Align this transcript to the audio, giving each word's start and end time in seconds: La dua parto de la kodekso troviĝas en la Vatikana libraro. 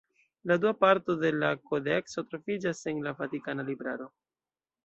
La 0.51 0.55
dua 0.61 0.71
parto 0.83 1.15
de 1.25 1.31
la 1.43 1.51
kodekso 1.73 2.25
troviĝas 2.31 2.83
en 2.93 3.07
la 3.09 3.17
Vatikana 3.23 3.67
libraro. 3.73 4.13